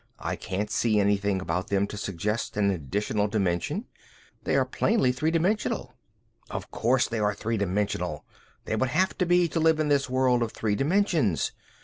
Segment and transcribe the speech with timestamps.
[0.17, 3.85] I can't see anything about them to suggest an additional dimension.
[4.45, 5.93] They are plainly three dimensional."
[6.49, 8.25] "Of course they are three dimensional.
[8.65, 11.51] They would have to be to live in this world of three dimensions.